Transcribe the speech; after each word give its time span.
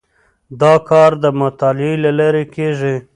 دا 0.61 0.73
کار 0.89 1.11
د 1.23 1.25
مطالعې 1.41 1.93
له 2.03 2.11
لارې 2.19 2.43
کیږي. 2.55 2.95